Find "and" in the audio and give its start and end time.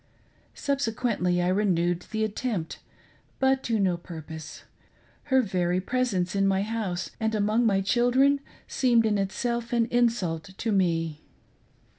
7.19-7.35